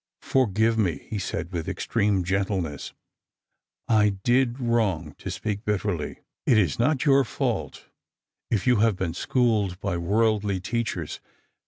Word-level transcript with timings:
"Forgive 0.33 0.79
me," 0.79 1.05
he 1.11 1.19
said 1.19 1.51
with 1.51 1.69
extreme 1.69 2.23
gentleness." 2.23 2.91
I 3.87 4.09
did 4.23 4.55
•wrong 4.55 5.15
to 5.17 5.29
speak 5.29 5.63
bitterly. 5.63 6.21
It 6.47 6.57
is 6.57 6.79
not 6.79 7.05
your 7.05 7.23
fault 7.23 7.85
if 8.49 8.65
you 8.65 8.77
have 8.77 8.95
been 8.95 9.13
schooled 9.13 9.79
by 9.79 9.97
worldly 9.97 10.59
teachers. 10.59 11.19